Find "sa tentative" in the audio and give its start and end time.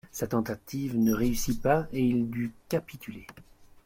0.11-0.97